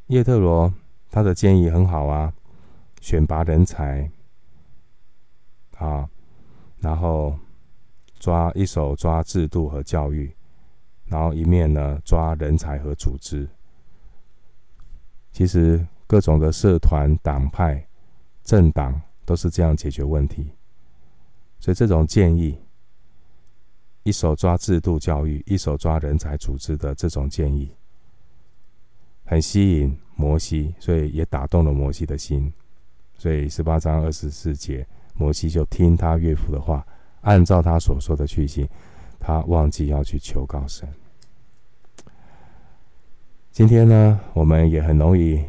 [0.07, 0.73] 叶特罗
[1.09, 2.33] 他的建议很好啊，
[2.99, 4.11] 选拔人才
[5.77, 6.09] 啊，
[6.79, 7.39] 然后
[8.19, 10.35] 抓一手抓制度和教育，
[11.05, 13.47] 然后一面呢抓人才和组织。
[15.33, 17.85] 其实各种的社团、党派、
[18.43, 20.51] 政党都是这样解决问题，
[21.59, 22.55] 所以这种建议，
[24.03, 27.71] 一手抓制度教育，一手抓人才组织的这种建议，
[29.25, 32.53] 很吸引摩西，所以也打动了摩西的心。
[33.17, 36.85] 所以十八章二十四节，摩西就听他岳父的话，
[37.21, 38.69] 按照他所说的去行，
[39.19, 40.87] 他忘记要去求告神。
[43.53, 45.45] 今天呢，我们也很容易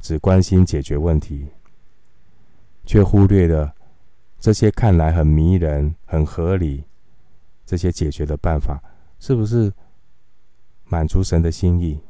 [0.00, 1.46] 只关心解决问题，
[2.84, 3.72] 却忽略了
[4.40, 6.82] 这些看来很迷人、很合理
[7.64, 8.82] 这些解决的办法，
[9.20, 9.72] 是不是
[10.82, 12.00] 满足神的心意？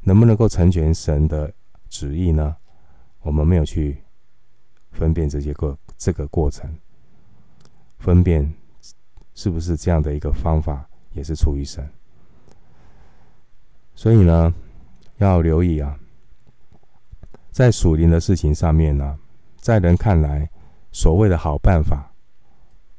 [0.00, 1.52] 能不能够成全神的
[1.90, 2.56] 旨意呢？
[3.20, 4.02] 我们没有去
[4.92, 6.78] 分辨这些过这个过程，
[7.98, 8.54] 分辨
[9.34, 11.86] 是不是这样的一个方法也是出于神。
[13.94, 14.52] 所以呢，
[15.18, 15.98] 要留意啊，
[17.50, 19.18] 在属灵的事情上面呢，
[19.56, 20.50] 在人看来
[20.90, 22.12] 所谓的好办法，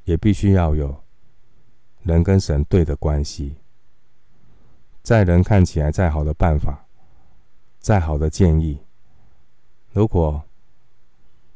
[0.06, 1.04] 也必须要有
[2.04, 3.58] 人跟神对的关系。
[5.02, 6.86] 在人看起来再好的办法，
[7.80, 8.80] 再好的建议，
[9.92, 10.42] 如果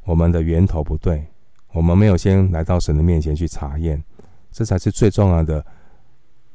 [0.04, 1.28] 我们的源头不对，
[1.72, 4.04] 我们没有先来到神的面前去查验，
[4.52, 5.66] 这才是最重要的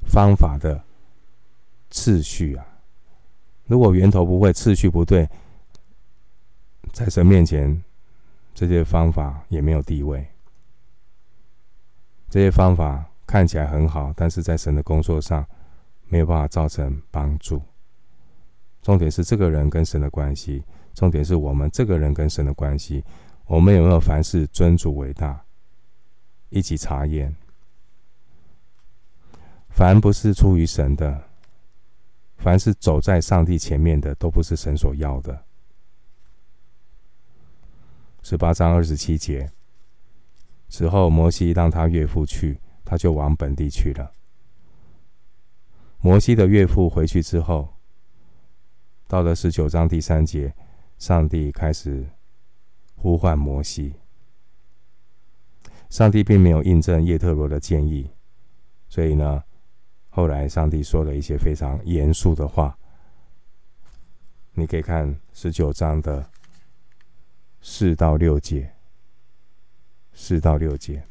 [0.07, 0.83] 方法的
[1.91, 2.67] 次序啊。
[3.67, 5.29] 如果源头不会，次序不对，
[6.93, 7.83] 在神面前，
[8.55, 10.27] 这些方法也没有地位。
[12.29, 15.47] 这些方法看起来很好，但是在神的工作上
[16.09, 17.63] 没有办法造成帮助。
[18.83, 23.03] 重点是这个人跟神的关系，重点是我们这个人跟神的关系，
[23.47, 25.43] 我们有没有凡事尊主伟大，
[26.51, 27.35] 一起查验。
[29.71, 31.32] 凡不是出于神的。
[32.43, 35.45] 凡是走在上帝前面的，都不是神所要的。
[38.21, 39.53] 十八章二十七节，
[40.69, 44.13] 此后摩西让他岳父去，他就往本地去了。
[46.01, 47.77] 摩西的岳父回去之后，
[49.07, 50.53] 到了十九章第三节，
[50.99, 52.09] 上帝开始
[52.97, 53.95] 呼唤摩西。
[55.89, 58.11] 上帝并没有印证叶特罗的建议，
[58.89, 59.45] 所以呢，
[60.15, 62.77] 后来，上帝说了一些非常严肃的话。
[64.53, 66.23] 你可以看十九章的
[67.63, 68.71] 四到六节，
[70.13, 71.03] 四到六节。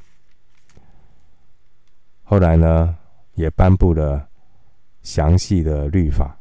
[2.21, 2.95] 后来呢，
[3.33, 4.29] 也颁布了
[5.01, 6.37] 详细的律法。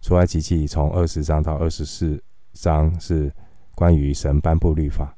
[0.00, 2.22] 出埃及记从二十章到二十四
[2.52, 3.34] 章是
[3.74, 5.12] 关于神颁布律法，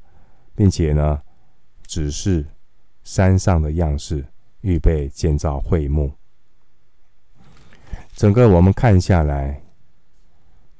[0.54, 1.20] 并且呢，
[1.82, 2.46] 指示
[3.04, 4.24] 山上的样式，
[4.62, 6.10] 预备建造会幕。
[8.20, 9.62] 整个我们看下来，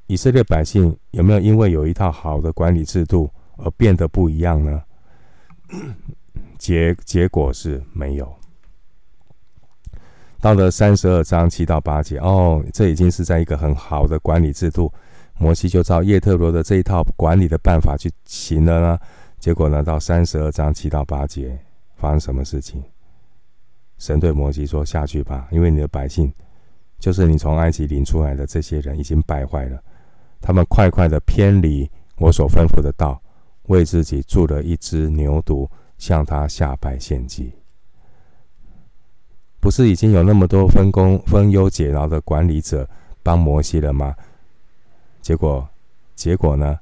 [0.05, 3.27] 以色列百姓有没有因为有一套好的管理制度
[3.57, 4.83] 而变得不一样呢？
[6.59, 8.31] 结结果是没有。
[10.39, 14.93] 到了三十二章七到八节，哦，这已经是在一个很好的管理制度，
[15.39, 18.99] 摩西就照叶特罗的这一套管理的办法去行了呢。
[19.39, 21.57] 结果呢，到三十二章七到八节，
[21.95, 22.83] 发生什么事情？
[23.97, 26.31] 神对摩西说：“下去吧，因为你的百姓。”
[27.01, 29.83] 就是你从埃及领出来的这些人已经败坏了，
[30.39, 33.19] 他们快快的偏离我所吩咐的道，
[33.63, 37.51] 为自己铸了一只牛犊，向他下拜献祭。
[39.59, 42.87] 不是已经有那么多分工分忧解劳的管理者
[43.23, 44.15] 帮摩西了吗？
[45.21, 45.67] 结果，
[46.15, 46.79] 结果呢？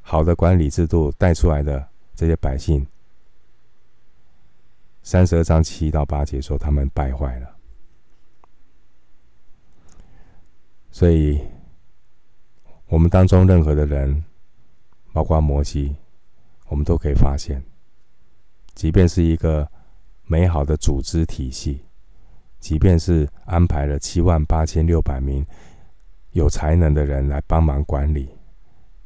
[0.00, 1.86] 好的管理制度带出来的
[2.16, 2.84] 这些百姓，
[5.04, 7.51] 三十二章七到八节说他们败坏了。
[10.94, 11.40] 所以，
[12.86, 14.22] 我们当中任何的人，
[15.10, 15.96] 包括摩西，
[16.68, 17.62] 我们都可以发现，
[18.74, 19.66] 即便是一个
[20.26, 21.80] 美好的组织体系，
[22.60, 25.44] 即便是安排了七万八千六百名
[26.32, 28.28] 有才能的人来帮忙管理，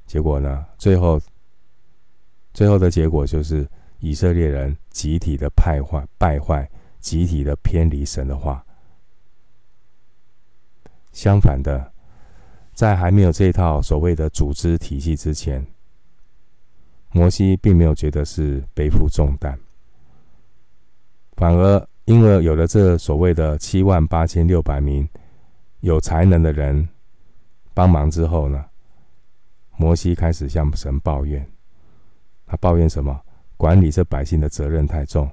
[0.06, 1.20] 结果呢，最后，
[2.52, 3.64] 最后的结果就是
[4.00, 6.68] 以色列人集体的败坏、败坏，
[6.98, 8.65] 集体的偏离神的话。
[11.16, 11.90] 相反的，
[12.74, 15.66] 在还没有这套所谓的组织体系之前，
[17.10, 19.58] 摩西并没有觉得是背负重担，
[21.36, 25.08] 反而因为有了这所谓的七万八千六百名
[25.80, 26.86] 有才能的人
[27.72, 28.62] 帮忙之后呢，
[29.78, 31.50] 摩西开始向神抱怨。
[32.44, 33.18] 他抱怨什么？
[33.56, 35.32] 管理这百姓的责任太重，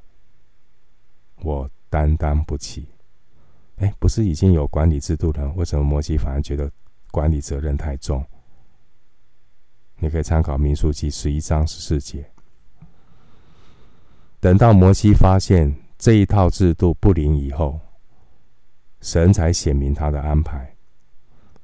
[1.42, 2.88] 我担当不起。
[3.78, 5.52] 哎，不是已经有管理制度了？
[5.54, 6.72] 为什么摩西反而觉得
[7.12, 8.24] 管理责任太重？
[9.98, 12.30] 你可以参考《民数记》十一章十四节。
[14.40, 17.80] 等到摩西发现这一套制度不灵以后，
[19.02, 20.76] 神才显明他的安排。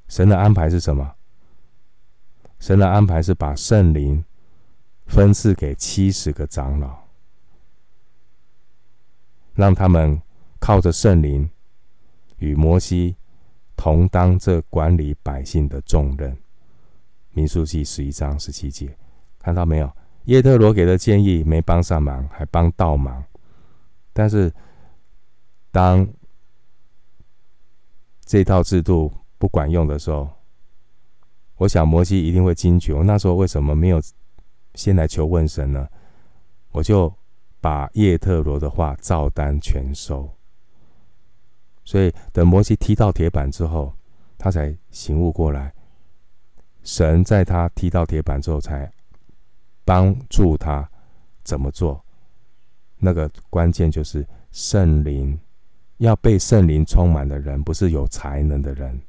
[0.08, 1.16] 神的安排是什么？
[2.60, 4.24] 神的安排是把圣灵
[5.06, 7.04] 分赐给七十个长老，
[9.54, 10.22] 让他们
[10.60, 11.50] 靠着圣灵。
[12.40, 13.16] 与摩西
[13.76, 16.36] 同当这管理百姓的重任。
[17.32, 18.98] 民数记十一章十七节，
[19.38, 19.92] 看到没有？
[20.26, 23.24] 叶特罗给的建议没帮上忙，还帮倒忙。
[24.12, 24.52] 但是，
[25.72, 26.08] 当
[28.26, 30.28] 这套制度不管用的时候，
[31.58, 33.02] 我想摩西一定会惊觉。
[33.04, 34.02] 那时候为什么没有
[34.76, 35.88] 先来求问神呢？
[36.72, 37.12] 我就
[37.62, 40.30] 把叶特罗的话照单全收。
[41.90, 43.92] 所以，等摩西踢到铁板之后，
[44.38, 45.74] 他才醒悟过来。
[46.84, 48.94] 神在他踢到铁板之后，才
[49.84, 50.88] 帮助他
[51.44, 52.00] 怎么做。
[53.00, 55.40] 那个关键就是圣灵，
[55.98, 59.02] 要被圣灵充满的人，不是有才能的人。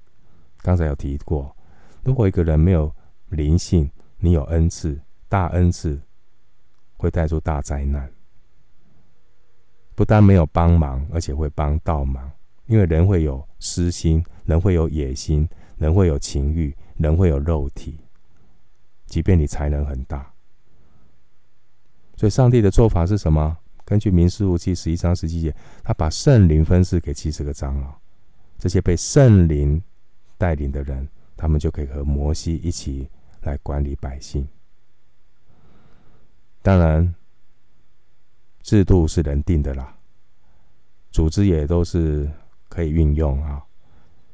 [0.62, 1.54] 刚才有提过，
[2.02, 2.90] 如果一个人没有
[3.28, 6.00] 灵性，你有恩赐，大恩赐
[6.96, 8.10] 会带出大灾难。
[9.94, 12.32] 不但没有帮忙，而且会帮倒忙。
[12.70, 17.98] 因为人会有私心，人会有野心，人会有情欲，人会有肉体。
[19.06, 20.32] 即便你才能很大，
[22.14, 23.56] 所以上帝的做法是什么？
[23.84, 25.52] 根据民数记十一章十七节，
[25.82, 27.92] 他把圣灵分赐给七十个长老，
[28.56, 29.82] 这些被圣灵
[30.38, 33.10] 带领的人，他们就可以和摩西一起
[33.40, 34.46] 来管理百姓。
[36.62, 37.12] 当然，
[38.62, 39.96] 制度是人定的啦，
[41.10, 42.30] 组织也都是。
[42.70, 43.60] 可以运用啊，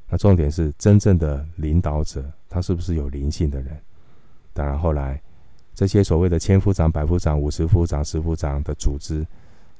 [0.08, 3.76] 那重点是真正的领导者，他是不是有灵性的人？
[4.52, 5.20] 当然，后来
[5.74, 9.26] 这些所谓的千夫长、百夫长、五十夫长、十夫长的组织，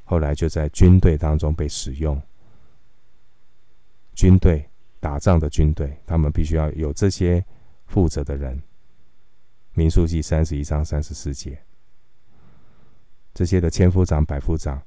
[0.05, 2.21] 后来就在军队当中被使用。
[4.15, 4.67] 军队
[5.01, 7.45] 打仗的军队，他们必须要有这些
[7.87, 8.61] 负责的人。
[9.75, 11.59] 民数记三十一章三十四节，
[13.35, 14.81] 这些的千夫长、百夫长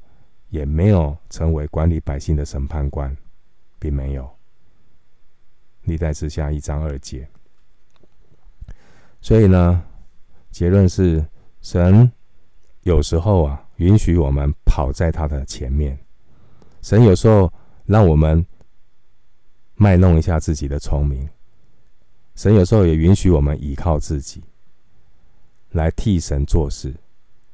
[0.49, 3.15] 也没有成为管理百姓的审判官。
[3.79, 4.29] 并没有，
[5.83, 7.27] 历代之下一章二节。
[9.21, 9.83] 所以呢，
[10.51, 11.25] 结论是，
[11.61, 12.11] 神
[12.83, 15.97] 有时候啊，允许我们跑在他的前面；
[16.81, 17.51] 神有时候
[17.85, 18.45] 让我们
[19.75, 21.27] 卖弄一下自己的聪明；
[22.35, 24.43] 神有时候也允许我们依靠自己，
[25.71, 26.95] 来替神做事，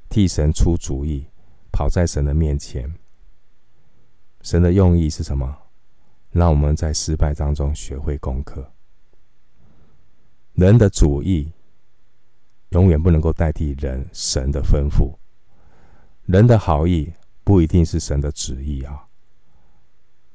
[0.09, 1.25] 替神出主意，
[1.71, 2.93] 跑在神的面前。
[4.41, 5.57] 神的用意是什么？
[6.35, 8.69] 让我们在失败当中学会功课。
[10.51, 11.49] 人的主意
[12.71, 15.15] 永远不能够代替人神的吩咐，
[16.25, 17.13] 人的好意
[17.45, 19.07] 不一定是神的旨意啊。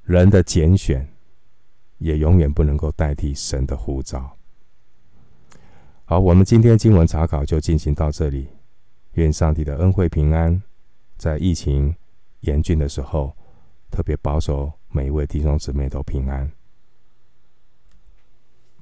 [0.03, 1.07] 人的拣选
[1.99, 4.35] 也永远不能够代替神的呼召。
[6.07, 8.49] 好，我们今天经文查考就进行到这里。
[9.13, 10.63] 愿上帝的恩惠平安，
[11.19, 11.95] 在疫情
[12.41, 13.37] 严峻的时候，
[13.91, 14.80] 特别保守。
[14.93, 16.60] 每一位弟兄姊妹都平安。